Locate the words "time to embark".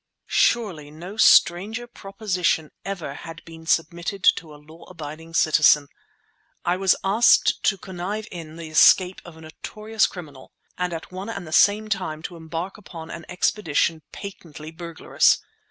11.87-12.79